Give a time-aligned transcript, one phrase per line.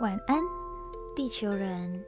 [0.00, 0.42] 晚安，
[1.14, 2.04] 地球人。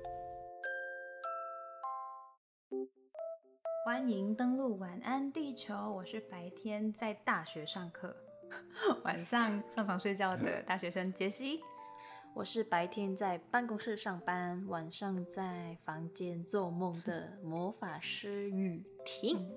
[3.85, 5.75] 欢迎登录晚安地球。
[5.93, 8.17] 我是白天在大学上课，
[9.05, 11.61] 晚上上床睡觉的 大学生杰西。
[12.35, 19.49] 我是白天在办公室上班，晚上在房间做梦的魔法师雨婷。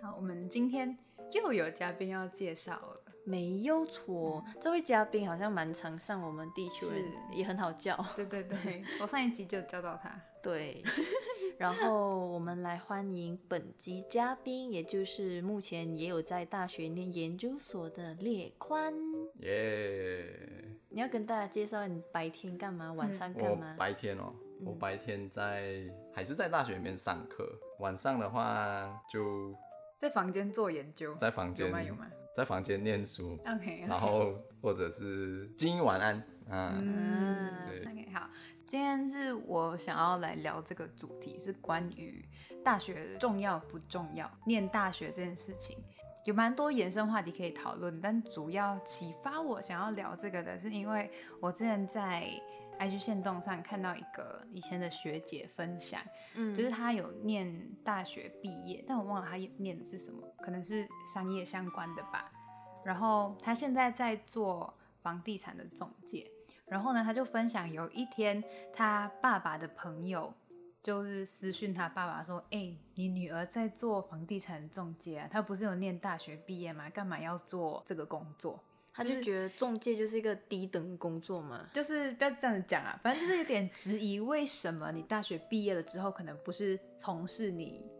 [0.00, 0.96] 好，我们今天
[1.32, 3.01] 又有嘉宾要介绍了。
[3.24, 7.96] 没有错，这位嘉宾好像蛮常上我们地球人，也很好叫。
[8.16, 10.10] 对对对， 我上一集就叫到他。
[10.42, 10.82] 对，
[11.56, 18.92] 然后我们来欢迎本集嘉宾，也就是目前也有在大学念研究所的列宽。
[19.38, 20.28] 耶！
[20.88, 23.76] 你要跟大家介绍你白天干嘛，晚上干嘛？
[23.78, 24.34] 白天哦，
[24.64, 27.48] 我白天在还是在大学里面上课，
[27.78, 29.54] 晚上的话就
[30.00, 31.82] 在房间做研究，在房间有吗？
[31.82, 32.10] 有吗？
[32.34, 38.28] 在房间念书，OK，然后或者是今晚安，嗯，对，OK，好，
[38.66, 42.24] 今天是我想要来聊这个主题，是关于
[42.64, 45.76] 大学重要不重要，念大学这件事情，
[46.24, 52.26] 有蛮多延伸话题可以讨论，但主要启发我想要聊这个的是，因为我之前在
[52.82, 56.00] IG 线动上看到一个以前的学姐分享，
[56.34, 62.32] 嗯，就是她有念大学毕业，但我忘了她念的是什么，可能是商业相关的吧。
[62.84, 66.28] 然后她现在在做房地产的中介。
[66.66, 68.42] 然后呢，她就分享有一天
[68.74, 70.32] 她爸爸的朋友
[70.82, 75.28] 就是私讯她爸爸说：“哎，你女儿在做房地产中介啊？
[75.30, 76.90] 她不是有念大学毕业吗？
[76.90, 78.58] 干嘛要做这个工作？”
[78.94, 87.90] 他就觉得中介就是一个低等工作嘛，就是不要这样子讲啊，反正就是有点质疑，为什么你大学毕业了之后，可能不是从事你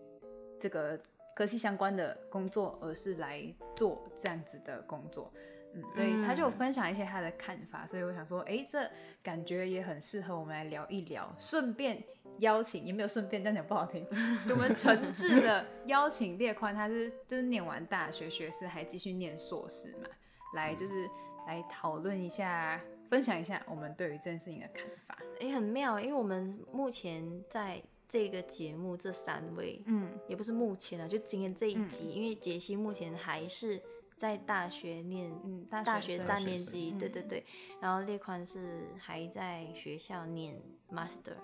[0.61, 1.01] 这个
[1.35, 3.43] 科系相关的工作，而是来
[3.75, 5.33] 做这样子的工作。
[5.75, 8.87] 嗯，所以他就分享一些他的看法，所以我想说，哎，这
[9.23, 12.05] 感觉也很适合我们来聊一聊，顺便
[12.41, 14.07] 邀请，也没有顺便，但讲不好听，
[14.51, 20.11] 我们诚挚的邀请列宽，他是就是念完大学学士，还继续念硕士嘛。
[20.55, 21.09] 来就是
[21.47, 25.19] 来讨论一下，分享一下我们对于这件事情的看法。
[25.41, 33.81] 哎，很妙，因为我们目前在这个节目这三位，嗯，也不是目前啊，就今天这一集，因为杰西目前还是
[34.17, 37.45] 在大学念，嗯，大学三年级，对对对。
[37.81, 40.55] 然后列宽是还在学校念
[40.91, 41.35] master，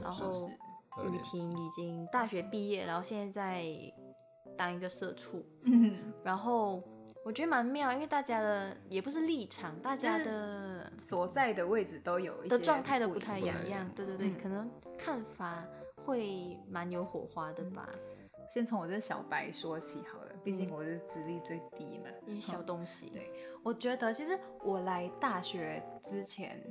[0.00, 0.48] 然后
[1.04, 3.64] 雨婷已经大学毕业，然后现在在
[4.56, 6.82] 当一个社畜，嗯，然后。
[7.24, 13.90] 我觉得蛮妙，因为大家的也不是立场，大家的所在的位置都有一些的状态都不太一样。
[13.96, 15.64] 对对对，可能看法
[16.04, 17.88] 会蛮有火花的吧。
[18.50, 23.08] 先从我这小白说起好了，毕竟我是资历最低嘛一，小东西。
[23.08, 23.32] 对，
[23.62, 26.62] 我觉得其实我来大学之前，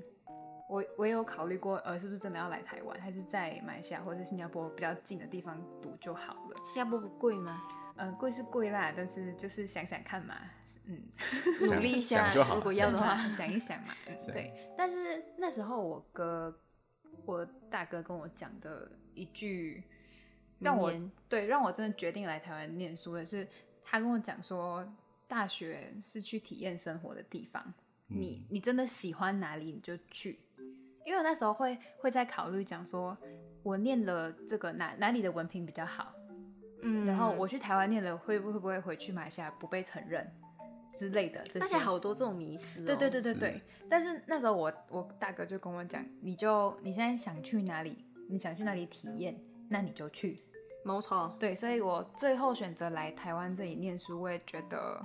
[0.69, 6.61] 我我有考虑过，呃，是不是真的要来台湾，还是在马来西亚或者是新加坡比较近的地方读就好了。
[6.63, 7.59] 新加坡不贵吗？
[7.95, 10.35] 嗯，贵是贵啦，但是就是想想看嘛，
[10.85, 11.01] 嗯，
[11.69, 13.93] 努力一下，如果要的话，想一想嘛，
[14.27, 14.73] 对。
[14.77, 16.59] 但是那时候我哥，
[17.25, 19.83] 我大哥跟我讲的一句，
[20.59, 20.91] 让我
[21.29, 23.47] 对让我真的决定来台湾念书的是，
[23.83, 24.85] 他跟我讲说，
[25.27, 27.73] 大学是去体验生活的地方，
[28.07, 30.39] 你你真的喜欢哪里你就去，
[31.05, 33.15] 因为我那时候会会在考虑讲说，
[33.61, 36.11] 我念了这个哪哪里的文凭比较好。
[36.85, 40.29] 嗯，然后我去台湾念了，会不会不会回去马来西亚不被承认
[40.97, 41.41] 之类的？
[41.61, 42.83] 而且好多这种迷思。
[42.83, 43.61] 对对对对对。
[43.89, 49.39] 但是那时候我我大哥就跟我讲，你就你现在想去哪里，你想去哪里体验，
[49.69, 50.37] 那你就去。
[50.83, 51.33] 没错。
[51.39, 55.01] 对，所以我最后选择来台湾这里念书，我也觉得，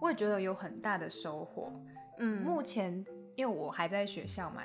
[0.00, 1.70] 我也觉得有很大的收获。
[2.18, 3.04] 嗯，目前
[3.36, 4.62] 因为我还在学校嘛，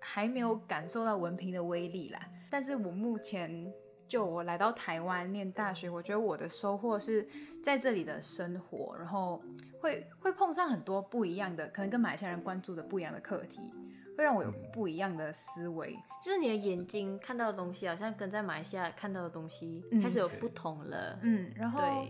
[0.00, 2.20] 还没有感受到文凭的威力啦。
[2.50, 3.72] 但是我目前。
[4.08, 7.26] 就我来到台湾念大学，我觉得我的收获是
[7.62, 9.42] 在这里的生活，然后
[9.80, 13.74] 会会碰上很多不一样的，可能跟马来西亚人关注的不一样的课题，
[14.16, 15.96] 会让我有不一样的思维。
[16.22, 21.18] 就是你的眼睛看到的东西，好像跟在马来西亚看到的东西开始有不同了。
[21.22, 22.06] 嗯，然后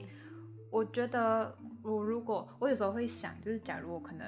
[0.70, 4.26] 我觉得我如果我有时候会想，就是假如我可能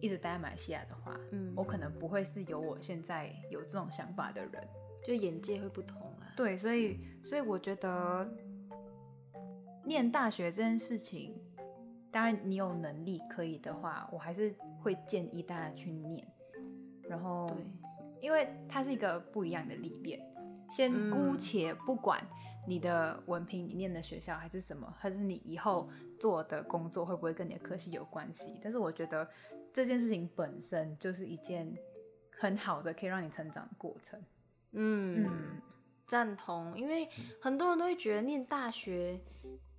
[0.00, 4.68] 一直待在马来西亚的话，嗯，我可能不会是有我现在有这种想法的人。
[5.04, 6.21] 就眼界会不同啊。
[6.36, 8.28] 对，所以所以我觉得
[9.84, 11.34] 念大学这件事情，
[12.10, 16.26] 当然你有能力可以的话，我还是会建议大家去念。
[17.08, 17.56] 然后，对，
[18.20, 20.20] 因为它是一个不一样的历练。
[20.70, 22.24] 先姑且不管
[22.66, 25.88] 你的文凭，你念的学校还是什么，还是你以后
[26.18, 29.28] 做的工作会不会跟你的科系有关系，但是我觉得
[29.72, 31.76] 这件事情本身就是一件。
[32.34, 34.20] 很好的可以让你成长的过程。
[34.72, 35.24] 嗯，
[36.12, 37.08] 赞同，因为
[37.40, 39.18] 很多人都会觉得念大学，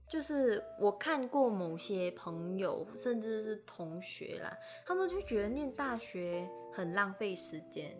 [0.07, 4.51] 就是我看过某些朋友甚至是同学啦，
[4.83, 7.95] 他们就觉得念大学很浪费时间，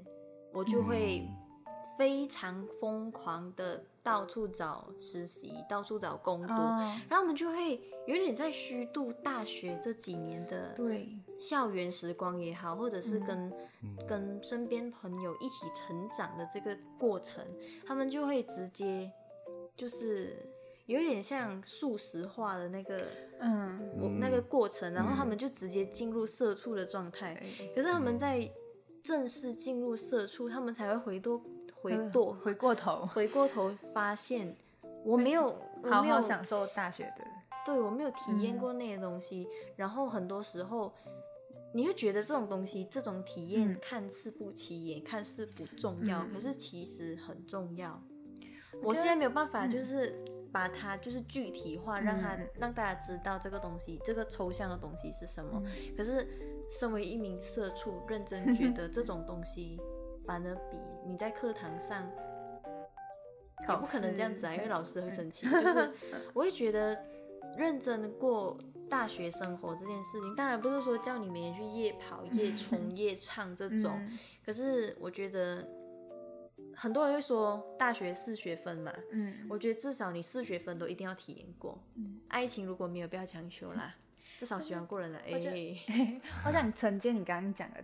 [0.51, 1.27] 我就会。
[1.95, 6.55] 非常疯狂的到处找实习，到处找工作，
[7.07, 13.53] 然后我们就会有点在虚度大学这几年的对校园时光也好，或者是跟
[14.05, 17.41] 跟身边朋友一起成长的这个过程，
[17.85, 19.09] 他们就会直接
[19.77, 20.35] 就是
[20.85, 23.03] 有点像素食化的那个
[23.39, 27.41] 嗯，我那个过程，然后他们就直接进入社畜的状态。
[27.73, 28.51] 可是他们在
[29.01, 31.41] 正式进入社畜，他们才会回多。
[31.83, 34.55] 回过回过头，回过头发现
[35.03, 35.53] 我没有
[35.83, 37.25] 好好享受大学的，
[37.65, 39.47] 对我没有体验过那些东西。
[39.75, 40.93] 然后很多时候
[41.73, 48.01] 你会觉得这种东西，这种体验看似不起眼，看似不重要，可是其实很重要。
[48.81, 55.61] 我现在没有办法，就是把它就是具体化，让它让大家知道这个东西，这个抽象的东西是什么。
[55.97, 56.27] 可是
[56.71, 59.77] 身为一名社畜，认真 觉得这种东西。
[60.25, 62.09] 反而比你在课堂上，
[63.61, 65.49] 也不可能这样子啊，因为老师会生气。
[65.49, 65.93] 就是
[66.33, 66.97] 我会觉得
[67.57, 68.57] 认真过
[68.89, 74.09] 大学生活这件事情，当然不是说叫你每天去夜跑、 夜冲、夜唱这种。
[74.45, 75.67] 可是我觉得
[76.75, 81.81] 很多人会说大学四学分嘛，嗯，我觉得至少你四学分都一定要体验过。
[81.95, 83.95] 嗯，爱情如果没有，不要强求啦，
[84.37, 85.19] 至少喜欢过人的。
[85.19, 85.31] 哎，
[86.45, 87.83] 我想承接你刚刚讲的。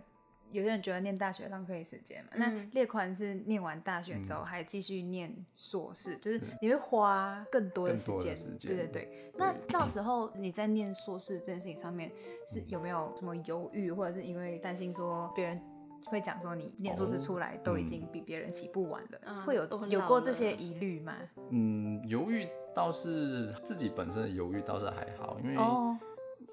[0.52, 2.30] 有些人觉得念大学浪费时间嘛？
[2.36, 8.34] 那列宽是念完大学之后还继续念硕士，就是你会花更多的时间。
[8.58, 9.32] 对对对。
[9.36, 12.10] 那到时候你在念硕士这件事情上面
[12.48, 15.60] 是有没有什么犹豫，或者是因为担心说别人
[16.06, 21.16] 会讲说你念硕士出来都已经比别人起步晚了，会有有过这些疑虑吗？
[21.50, 25.56] 嗯，犹豫倒是自己本身的犹豫倒是还好，因为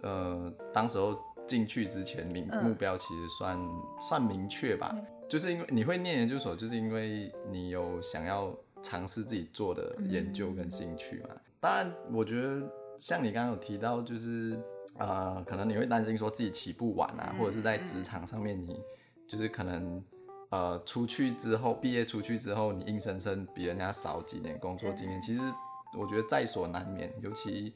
[0.01, 1.17] 呃，当时候。
[1.47, 3.57] 进去之前，明目标其实算
[4.01, 4.95] 算明确吧，
[5.29, 8.53] 就是因为你会念研究所，就是因为你有想要
[8.83, 11.29] 尝试自己做的研究跟兴趣嘛。
[11.59, 12.61] 当然，我觉得
[12.99, 14.59] 像你刚刚有提到，就是
[14.97, 18.79] 呃，可能你会担心说自己起步晚啊，或者是在职场上面，你
[19.27, 20.03] 就是可能
[20.49, 25.21] 呃出去之后，毕业出去之后，你硬生生比人家少几年工作经验。
[25.21, 25.39] 其实
[25.97, 27.73] 我觉得在所难免，尤其。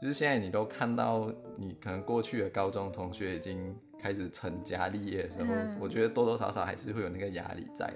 [0.00, 7.92] 就是现在，你都看到你可能过去的高中同学已经开始成家立业的时候，我觉得多多少少还是会有那个压力在。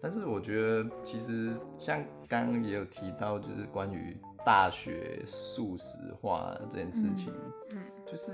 [0.00, 7.32] 但是我觉得其实像刚刚也有提到，就是关于大学素食化这件事情，
[8.06, 8.32] 就是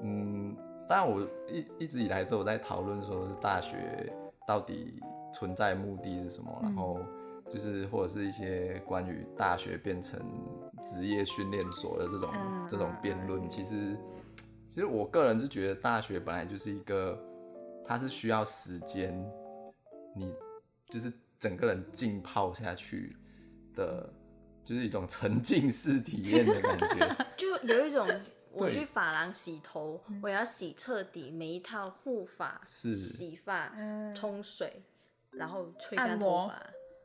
[0.00, 0.56] 嗯，
[0.88, 4.10] 当然我一一直以来都有在讨论，说是大学
[4.46, 5.02] 到底
[5.34, 6.98] 存在目的是什么，然后。
[7.52, 10.18] 就是或者是一些关于大学变成
[10.84, 12.30] 职业训练所的这种
[12.68, 13.96] 这种辩论，其实
[14.68, 17.18] 其实我个人是觉得大学本来就是一个，
[17.86, 19.18] 它是需要时间，
[20.14, 20.32] 你
[20.90, 23.16] 就是整个人浸泡下去
[23.74, 24.12] 的，
[24.62, 27.16] 就是一种沉浸式体验的感觉。
[27.36, 28.06] 就有一种
[28.52, 33.72] 我去发廊洗头，我要洗彻底，每一套护发、洗发、
[34.14, 34.82] 冲水，
[35.30, 36.62] 然后吹干头发。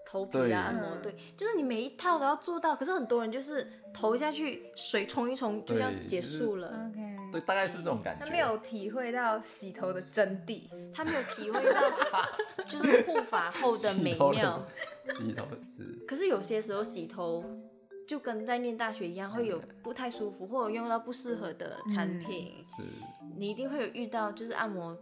[0.10, 2.76] 头皮啊，按摩对，就是你每一套都要做到。
[2.76, 6.68] 可是很多人就是投下去，水冲一冲就这样结束了。
[6.90, 8.26] OK，对，大概是这种感觉。
[8.26, 11.82] 他没有体会到洗头的真谛，他没有体会到
[12.66, 14.66] 就是护发后的美妙。
[15.14, 15.84] 洗头是。
[16.08, 17.46] 可是有些时候洗头。
[18.08, 22.56] 就跟在念大学一样，会有不太舒服，或者用到不适合的产品。
[22.66, 22.82] 是，
[23.38, 24.98] 你一定会有遇到，就是按摩，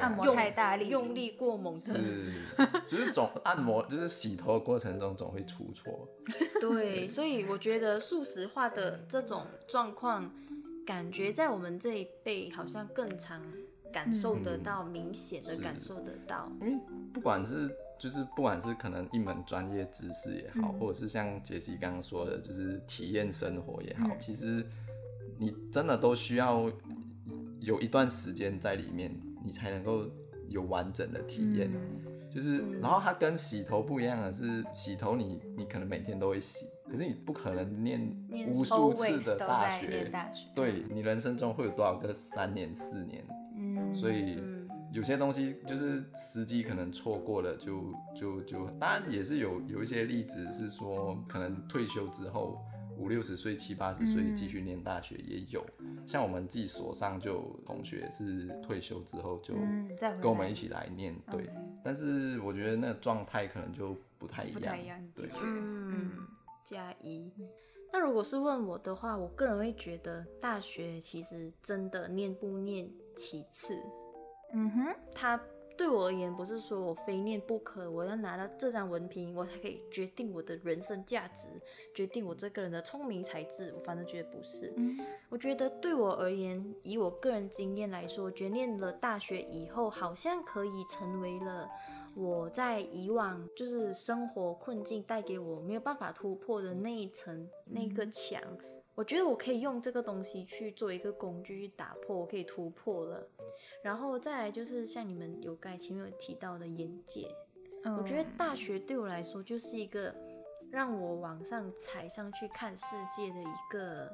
[0.00, 1.80] 按摩太大力，用力过猛的。
[1.80, 2.32] 是，
[2.86, 6.08] 就是总按摩，就是洗头的过程中总会出错。
[6.60, 10.30] 对，所以我觉得素食化的这种状况，
[10.86, 13.42] 感觉在我们这一辈好像更常
[13.92, 16.50] 感受得到，明显的感受得到。
[16.60, 16.78] 因为
[17.12, 17.70] 不管是。
[17.98, 24.64] 就是不管是可能一门专业知识也好，或者是像杰西刚刚说的，就是体验生活也好，其实
[25.36, 26.70] 你真的都需要
[27.58, 29.12] 有一段时间在里面，
[29.44, 30.06] 你才能够
[30.48, 31.70] 有完整的体验。
[32.30, 38.14] 就是，然后它跟洗头不一样的是，洗头你你可能每天都会洗，可是你不可能念
[38.48, 40.10] 无数次的大学，
[40.54, 43.24] 对你人生中会有多少个三年四年？
[43.56, 44.38] 嗯，所以。
[44.90, 52.58] 有些东西就是时机可能错过了，就就就，当然也是有有一些例子是说，可能退休之后
[52.98, 55.64] 五六十岁、七八十岁继续念大学也有。
[56.06, 59.54] 像我们自己所上就同学是退休之后就
[60.20, 61.48] 跟我们一起来念，对。
[61.84, 64.76] 但是我觉得那个状态可能就不太一样，
[65.14, 65.30] 对。
[65.42, 66.10] 嗯，
[66.64, 67.32] 加一。
[67.92, 73.74] 那如果是问我的话，我个人会觉得大学其实真的念不念其次。
[74.52, 75.40] 嗯哼，他。
[75.78, 81.46] 对我而言，不是说我非念不可，我要拿到这张文凭，我才可以决定我的人生价值，
[81.94, 83.72] 决定我这个人的聪明才智。
[83.76, 84.74] 我反正觉得不是。
[85.28, 91.68] 我觉得对我而言，以我个人经验来说，我觉得念了大学以后，好像可以成为了
[92.16, 98.42] 我在以往就是生活困境带给我没有办法突破的那一层那个墙。
[98.98, 103.24] 我觉得我可以用这个东西去做一个工具去打破，我可以突破了。
[103.80, 107.30] 然后再来就是像你们有刚才前面有提到的眼界，
[107.96, 110.12] 我觉得大学对我来说就是一个
[110.72, 112.84] 让我往上踩上去看世
[113.16, 114.10] 界的一个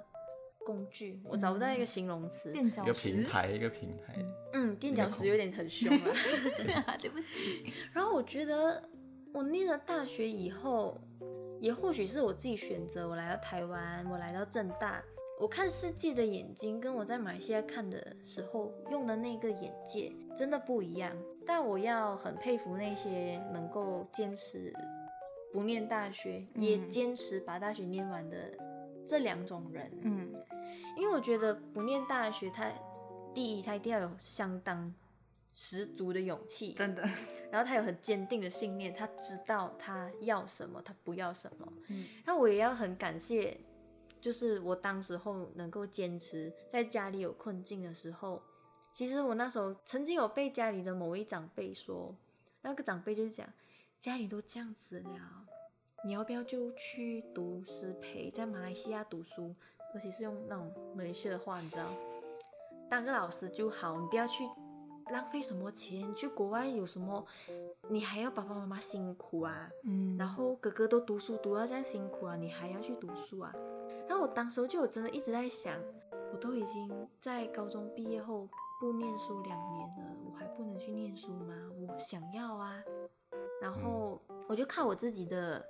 [0.67, 1.19] 工具。
[1.25, 4.15] 我找不到一个形容词，一个平台，一个平台。
[4.53, 6.13] 嗯，垫脚石有点很凶了，
[7.01, 7.73] 对不起。
[7.95, 8.87] 然后我觉得
[9.35, 10.97] 我念了大学以后。
[11.61, 15.03] 也或许是我自己选择，我来到台湾，我来到正大，
[15.41, 21.17] 我看世界的眼睛跟我在马来西亚看的时候用的那个眼界真的不一样。
[21.47, 24.75] 但我要很佩服那些能够坚持
[25.55, 28.37] 不念大学，也坚持把大学念完的
[29.07, 29.91] 这两种人。
[30.03, 30.35] 嗯，
[30.99, 32.71] 因为我觉得不念大学，他
[33.33, 34.93] 第一他一定要有相当。
[35.57, 37.03] 十足的勇气，真的。
[37.51, 41.73] 然后他有很坚定的信念，他知道他要什么，他不要什么。
[41.89, 42.07] 嗯。
[42.25, 43.57] 然后我也要很感谢，
[44.21, 48.43] 就是我当时候能够坚持，在家里有困境的时候，
[48.93, 52.13] 其实我那时候曾经有被家里的某位长辈说，
[52.63, 53.49] 那个长辈就是讲，
[54.01, 55.47] 家里都这样子了，
[56.05, 59.55] 你要不要就去读师培，在马来西亚读书，
[59.95, 61.87] 而且是用那种马来西亚的话，你知道，
[62.91, 64.43] 当个老师就好，你不要去。
[65.11, 66.15] 浪费什么钱？
[66.15, 67.25] 去国外有什么？
[67.89, 69.71] 你还要爸爸妈妈辛苦啊？
[69.85, 73.53] 嗯，然后哥哥都读书读到这样辛苦啊，你还要去读书啊？
[74.09, 75.79] 然后我当时就我真的一直在想，
[76.33, 78.49] 我都已经在高中毕业后
[78.81, 81.55] 不念书两年了，我还不能去念书吗？
[81.79, 82.83] 我想要啊！
[83.61, 85.65] 然后我就靠我自己的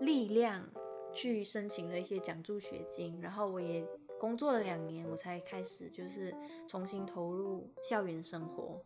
[0.00, 0.64] 力量
[1.12, 3.86] 去申请了一些奖助学金，然后我也。
[4.20, 6.34] 工作了两年，我才开始就是
[6.68, 8.78] 重新投入校园生活，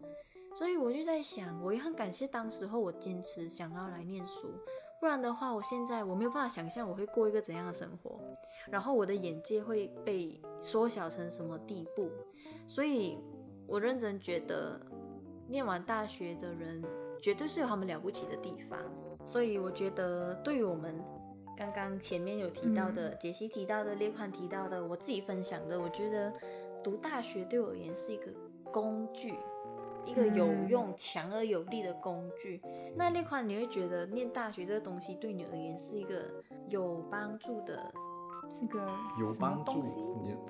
[0.55, 4.49] 所以我就在想，我也很感谢当时候我坚持想要来念书，
[5.01, 8.21] 不然的话，我现在我没有办法想象我会过一个怎样的生活，
[8.71, 12.09] 然后我的眼界会被缩小成什么地步，
[12.69, 13.19] 所以
[13.67, 14.81] 我认真觉得，
[15.49, 16.81] 念完大学的人
[17.21, 18.79] 绝对是有他们了不起的地方，
[19.27, 21.03] 所以我觉得对于我们。
[21.57, 26.33] 刚刚前面有提到的，杰西提到的，列宽提到的，我自己分享的，我觉得
[26.83, 28.25] 读大学对我而言是一个
[28.73, 29.35] 工具，
[30.05, 32.61] 一个有用、强而有力的工具。
[32.97, 37.93] 那列宽，你会觉得念大学这个东西对你而言是一个有帮助的，
[38.61, 38.81] 这个
[39.21, 39.83] 有帮助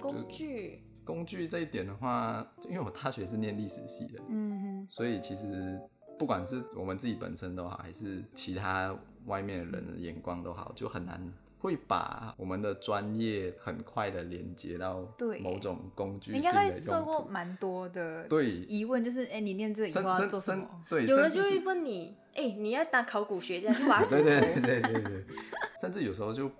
[0.00, 0.82] 工具？
[1.04, 5.78] 工具这一点的话，因为我大学是念历史系的，嗯哼，所以其实
[6.18, 8.98] 不管是我们自己本身的话，还是其他。
[9.26, 15.08] 外面的人的眼光都好，就很难会把我们的专业很快的连接到
[15.40, 16.32] 某种工具。
[16.32, 20.68] 应该会受过蛮多的对疑问，就是哎，你念这个以后要做什么？
[20.88, 25.24] 对，有人就会问你，哎，你要当考古学家去挖 对对对 对对，
[25.80, 26.50] 甚至有时候就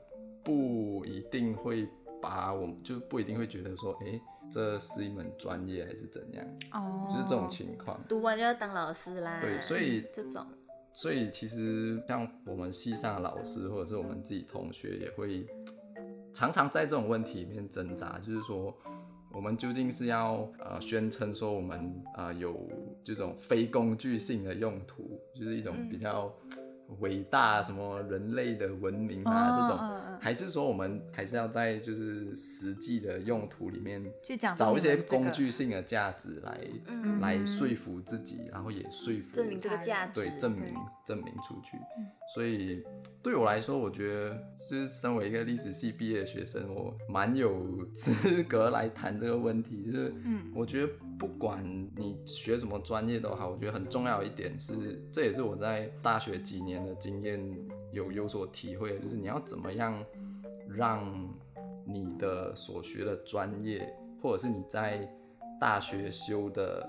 [0.42, 1.86] 不一定会
[2.22, 4.18] 把我们，就不一定会觉得说，哎，
[4.50, 6.46] 这是一门专业还是怎样？
[6.72, 8.02] 哦，就是这种情况。
[8.08, 9.38] 读完就要当老师啦。
[9.42, 10.46] 对，所以这种。
[10.94, 15.46] 所以其实像我们系上的老师，或者是我们自己同学，也会
[16.32, 18.72] 常常在这种问题里面挣扎，就是说，
[19.32, 22.58] 我们究竟是要呃宣称说我们呃有
[23.02, 26.32] 这种非工具性的用途，就是一种比较。
[27.00, 36.58] 伟大什么人类的文明啊，这种，还是说我们还是要在就是实际的用途里面去讲找一些工具性的价值来
[37.20, 41.76] 来说服自己，然后也说服证明这个价值，对证明证明出去。
[42.34, 42.82] 所以
[43.22, 49.82] 对我来说，我觉得就是身为一个历史系毕业的学生，我蛮有资格来谈这个问题。
[49.84, 51.62] 就是，嗯，我觉得不管
[51.96, 56.84] 你学什么专业都好，我觉得很重要一点是，这也是我在大学几年。
[56.84, 57.40] 的经验
[57.94, 60.04] 有有所体会，就是你要怎么样
[60.68, 61.02] 让
[61.86, 65.08] 你的所学的专业，或者是你在
[65.60, 66.86] 大学修的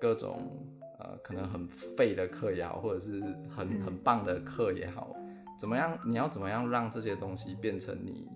[0.00, 0.50] 各种
[0.98, 5.16] 呃可能很废的课也好，或者是很很棒的课也好，
[5.58, 5.98] 怎么样？
[6.04, 8.28] 你要怎么样让这些东西变成你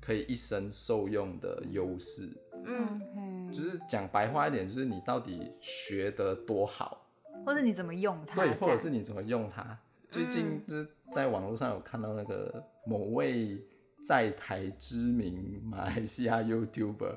[0.00, 2.28] 可以一生受用的优势。
[2.64, 7.06] 嗯，就是讲白话一点，就是你到底学得多好，
[7.44, 8.36] 或者你怎么用它？
[8.36, 9.78] 对，或者是你怎么用它？
[10.10, 13.58] 最近就是在网络上有看到那个某位
[14.06, 17.16] 在台知名马来西亚 YouTuber，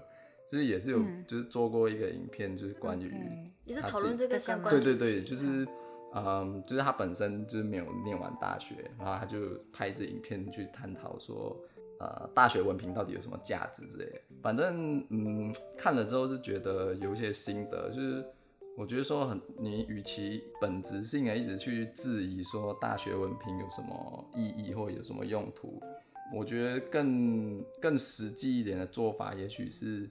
[0.50, 4.73] 就是也是有就是做过一个影片，就是关于也是讨论这个相关。
[4.73, 5.67] 对对对，就是
[6.13, 9.39] 嗯，就是他本身就是没有念完大学，然后他就
[9.71, 11.57] 拍这影片去探讨说。
[12.00, 14.19] 呃，大学文凭到底有什么价值之类的？
[14.41, 18.25] 反正嗯，看了之后是觉得有一些心得，就是
[18.77, 25.82] 我觉得说很，你与其本质性的一直去质疑说大学文凭有什么意义或有什么用途，
[26.36, 30.10] 我觉得更更实际一点的做法，也许是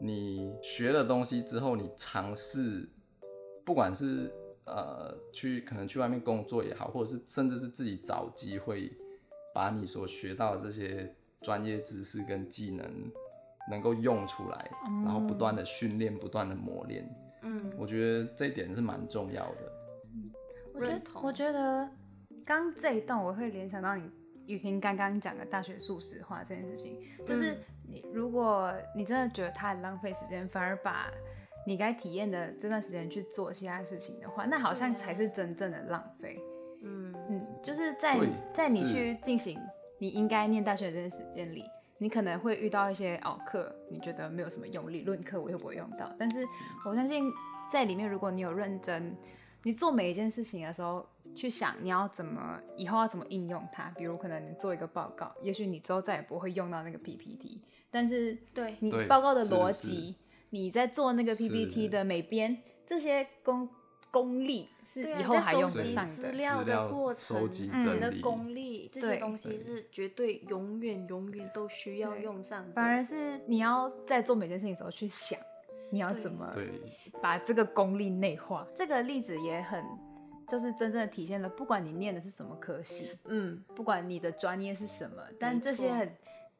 [0.00, 2.88] 你学了东西之后，你尝试，
[3.64, 4.30] 不管是
[4.64, 8.92] 呃去可能去外面工作也好，或者是甚至是自己找机会。
[9.54, 12.86] 把你所学到的这些专业知识跟技能
[13.68, 14.70] 能够用出来，
[15.04, 17.04] 然后不断的训练，不断的磨练。
[17.42, 19.72] 嗯，我觉得这一点是蛮重要的。
[20.74, 21.88] 我觉得，我觉得
[22.44, 24.10] 刚这一段我会联想到你
[24.46, 31.10] 雨婷刚刚讲的大学素食化这件事情，就是你如果你真的觉得它很浪费时间，反而把
[31.66, 36.40] 你该体验的这段时间去做其他事情的话，那好像才是真正的浪费。
[36.82, 37.14] 嗯。
[37.30, 38.18] 嗯，就是在
[38.54, 39.60] 在你去进行
[39.98, 41.62] 你应该念大学的这段时间里，
[41.98, 46.12] 你可能会遇到一些哦课，你觉得没有什么用，理论课我又不会用到。
[46.18, 46.46] 但是
[46.84, 47.30] 我相信
[47.72, 49.16] 在里面，如果你有认真，
[49.64, 53.92] 你做每一件事情的时候，去想你要怎么以后要怎么应用它。
[53.96, 60.14] 比如可能你做一个报告，也许你之后再也不会用到那个 PPT，但是对你报告的逻辑，
[60.50, 63.68] 你在做那个 PPT 的每边这些功
[64.10, 64.68] 功力。
[64.90, 72.64] 是以后还用得上的资料的过程，你的功力这些东西是绝对永远永远都需要用上。
[72.72, 75.38] 反而是你要在做每件事情的时候去想，
[75.90, 76.50] 你要怎么
[77.20, 78.66] 把这个功力内化。
[78.74, 79.84] 这个例子也很，
[80.48, 86.10] 就是真正的体现了，不管你念的是什么科系，嗯，不管你的专业是什么，但这些很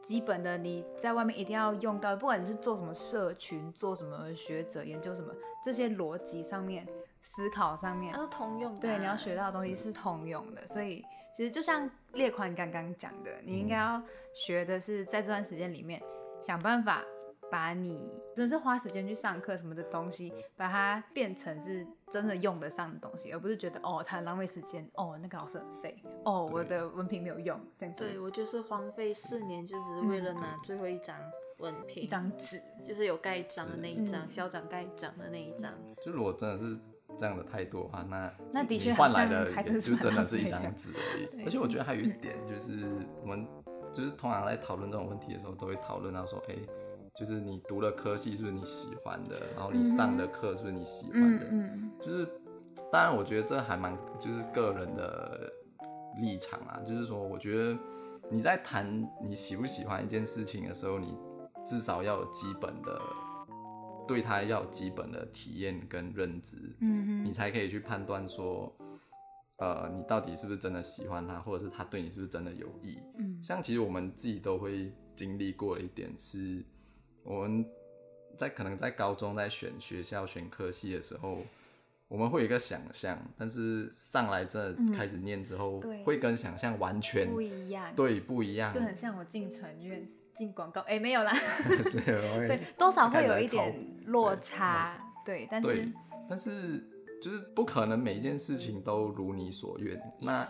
[0.02, 5.32] 基本的你在外面一定要用到，不管你是做什么社群，做什么学者研究什么，
[5.64, 6.86] 这些逻辑上面。
[7.28, 8.80] 思考上面，它是通用的。
[8.80, 11.04] 对，你要学到的东西是通用的，所以
[11.36, 14.02] 其实就像列宽刚刚讲的，你应该要
[14.34, 16.02] 学的是在这段时间里面
[16.40, 17.04] 想办法
[17.50, 28.04] 把你真的是花时间去上课什么的东西，把它变成是真的用得上的东西，而不是觉得哦它很浪费时间，哦那个老师很废，哦我的文凭没有用这样子。
[28.04, 31.16] 对我就是荒废四年，就只是为了拿最后一张
[31.58, 35.72] 文凭，一张纸，就是有盖章的那一张，校长盖章的那一张。
[36.04, 36.78] 就如果真的是。
[37.18, 41.44] 这样的态度的话，那那的确换来的也就真的是一张纸而已。
[41.44, 42.78] 而且我觉得还有一点就是，
[43.20, 43.44] 我们
[43.92, 46.54] 就是通常在讨论这种问题的时候，都会讨论到说，哎，
[47.16, 51.46] 就是你读的科系是不是你喜欢的，然后你上的课是不是你喜欢的？
[51.50, 52.28] 嗯就是，
[52.92, 55.52] 当然我觉得这还蛮就是个人的
[56.20, 57.76] 立场啊，就是说，我觉得
[58.30, 58.86] 你在谈
[59.20, 61.16] 你喜不喜欢一件事情的时候，你
[61.66, 63.00] 至少要有基本的。
[64.08, 68.74] 对他要基本的体验跟认知，嗯你才可以去判断说，
[69.58, 72.98] 呃，你到底是不是真的喜欢他，或者是他对你是不是真的有益。
[73.18, 76.64] 嗯，像其实我们自己都会经历过的一点是，
[77.22, 77.64] 我们
[78.36, 81.38] 在可能在高中在选学校选科系的时候，
[82.08, 90.08] 我们会有一个想象，但是上来真的开始念之后，会跟想象完全不一样，对，不一样，就很像我进传院。
[90.38, 90.80] 进广告。
[90.82, 91.32] 哎，没有啦，
[91.66, 93.74] 对，多少会有一点
[94.06, 95.88] 落差，对，但是
[96.30, 96.78] 但是
[97.20, 100.46] 就是不可能每一件事情都如你所愿，那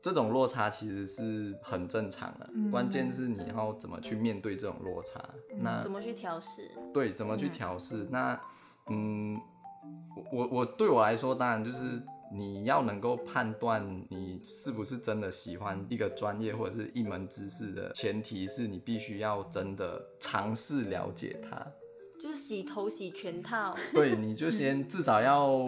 [0.00, 5.20] 这种落差其实是很正常的，关键是你要怎么去面对这种落差，
[5.56, 6.70] 那怎么去调试？
[6.94, 8.06] 对，怎么去调试？
[8.10, 8.40] 那
[8.88, 9.38] 嗯，
[10.32, 12.00] 我我对我来说，当然就是。
[12.30, 21.66] 你要能够判断你是不是真的喜欢一个专业或者是一门知识的前提是你必须要真的尝试了解它，
[22.20, 23.76] 就是洗头洗全套。
[23.94, 25.58] 对，你就先至少要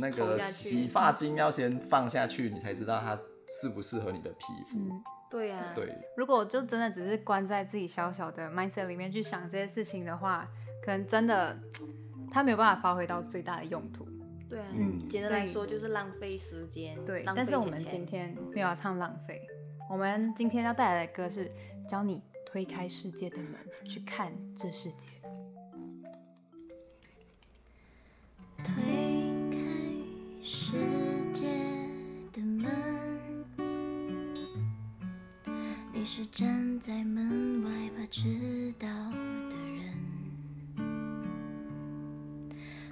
[0.00, 3.16] 那个 洗发精要先放下去，你才知道它
[3.48, 4.78] 适不适合你的皮肤。
[5.30, 5.96] 对呀，对。
[6.16, 10.48] 如果就真的只是关在自己小小的 mindset 里面去想这些事情的话，
[10.84, 11.58] 可能真的
[12.30, 14.06] 它没有办法发挥到最大的用途。
[14.48, 16.96] 对，嗯，简单来说就是浪费时间。
[17.04, 19.40] 对，但是我们今天没有要唱浪费，
[19.90, 21.50] 我们今天要带来的歌是
[21.88, 23.54] 教你推开世界的门，
[23.84, 25.08] 去看这世界。
[28.62, 28.72] 推
[29.50, 29.58] 开
[30.42, 30.76] 世
[31.32, 31.46] 界
[32.32, 32.70] 的门。
[35.92, 38.86] 你是站在门外怕迟到
[39.48, 39.94] 的人。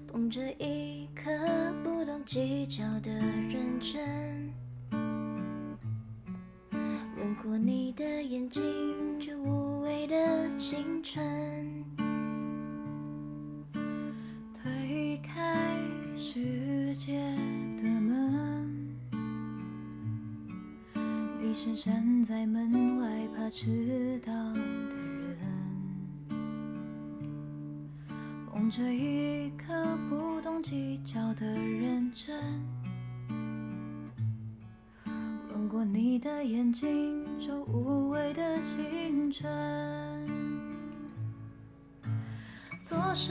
[0.06, 0.91] 捧着一。
[1.24, 1.30] 颗
[1.84, 4.52] 不懂计较的认真。
[7.16, 8.62] 吻过你的眼睛，
[9.20, 11.71] 就无畏的青春。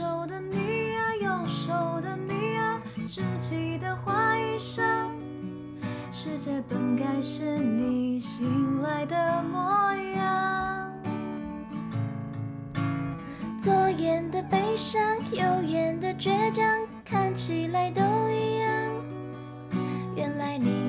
[0.02, 4.84] 手的你啊，右手的你啊，只记得画一生。
[6.10, 10.92] 世界本该是你醒来的模样。
[13.62, 16.64] 左眼的悲伤，右眼的倔强，
[17.04, 18.68] 看起来都一样。
[20.16, 20.81] 原来你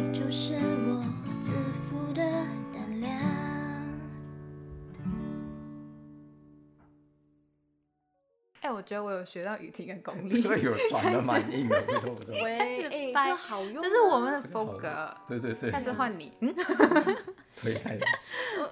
[8.74, 12.34] 我觉得我有学到雨婷的功力，对， 有转的蛮硬的， 没错没错。
[12.44, 15.16] 喂，哎，这好用，这是我们的风格。
[15.28, 16.32] 对对对，开始换你。
[17.56, 17.98] 推开。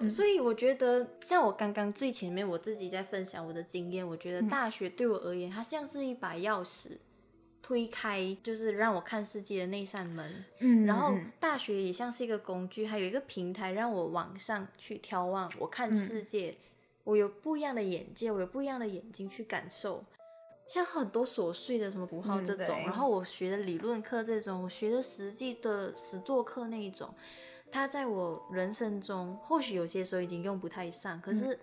[0.10, 6.98] 所以我觉得，像我刚刚最前面我自己在分享我的经验，我觉得大学对我而言，它像是一把钥匙，
[7.62, 10.44] 推开就是让我看世界的那扇门。
[10.60, 10.86] 嗯。
[10.86, 16.56] 然后大学也像是一个工具，还有一个平台，让我往上去眺望，我看世界。
[17.04, 20.04] 我有不一样的眼界，我有不一样的眼睛去感受，
[20.68, 27.14] 像很多琐碎的什么符号这种，然后我学的理论课这种，我学的实际的实作课那一种，
[27.72, 31.60] 它在我人生中或许有些时候已经用不太上，可是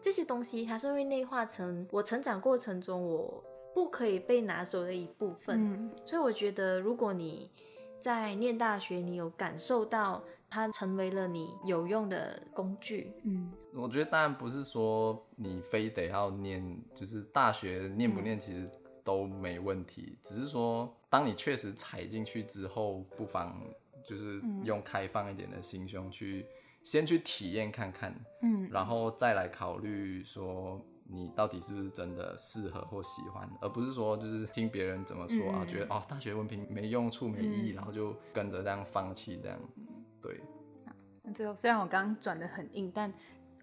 [0.00, 3.42] 这些东西它是会内化成我成长过程中我
[3.74, 7.50] 不可以被拿走的一部分，所以我觉得如果你
[8.00, 10.22] 在念大学，你有感受到。
[10.52, 13.10] 它成为了你有用的工具。
[13.24, 16.62] 嗯，我觉得当然不是说你非得要念，
[16.94, 18.70] 就是大学念不念其实
[19.02, 23.58] 都没问题，只是说当你确实踩进去之后，不妨
[24.06, 26.44] 就是用开放一点的心胸去
[26.82, 39.58] 先去体验看看，嗯，然后再来考虑说你到底是不是真的适合或喜欢，而不是说就是听别人怎么说啊，觉得哦大学文凭没用处没意义，然后就跟着这样放弃这样。
[40.22, 40.40] 对，
[41.22, 43.12] 那最后虽然我刚刚转的很硬，但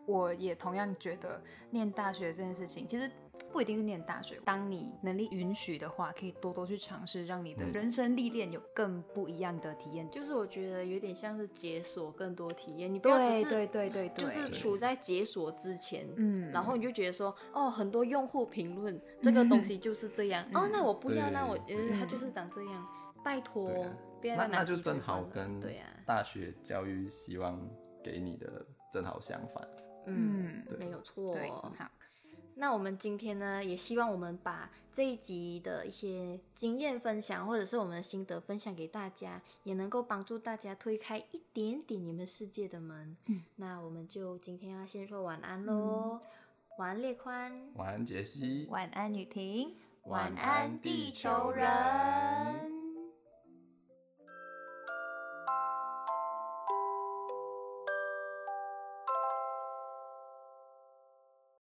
[0.05, 3.09] 我也同样觉得念大学这件事情，其实
[3.51, 4.39] 不一定是念大学。
[4.43, 10.09] 当你能力允许的话，可以多多去尝试，让你的人生历练有更不一样的体验。
[10.09, 22.87] 就是我觉得有点像是解锁更多体验，你不要只是对对对对，就是处在解锁之前，嗯，然后你就觉得说，哦，很多用户评论这个东西就是这样，哦，那我不要，那我呃，它就是长这样，
[23.23, 23.71] 拜托。
[24.21, 25.61] 那那就正好跟
[26.05, 27.59] 大学教育希望
[28.03, 29.67] 给你的正好相反。
[30.05, 31.35] 嗯，没有错。
[31.77, 31.89] 好，
[32.55, 43.15] 那我们今天呢，也希望我们把这一集的一些经验分享，或者是我们的心得分享给大家，也能够帮助大家推开一点点你们世界的门。
[43.27, 46.19] 嗯，那我们就今天要先说晚安喽。
[46.77, 47.73] 晚安，列宽。
[47.75, 48.67] 晚安，杰西。
[48.69, 49.75] 晚安，雨婷。
[50.05, 52.78] 晚安，地球人。